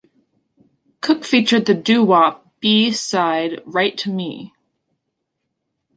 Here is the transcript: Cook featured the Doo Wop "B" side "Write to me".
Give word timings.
Cook 1.01 1.23
featured 1.23 1.67
the 1.67 1.75
Doo 1.75 2.03
Wop 2.03 2.47
"B" 2.59 2.91
side 2.91 3.61
"Write 3.67 3.99
to 3.99 4.09
me". 4.09 4.51